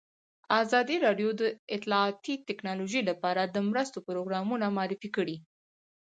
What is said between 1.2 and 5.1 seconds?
د اطلاعاتی تکنالوژي لپاره د مرستو پروګرامونه معرفي